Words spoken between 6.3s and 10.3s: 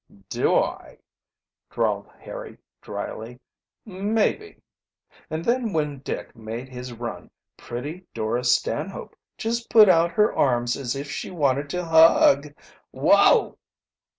made his run, pretty Dora Stanhope just put out